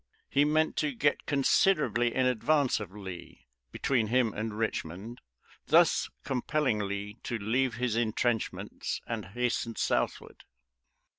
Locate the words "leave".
7.37-7.75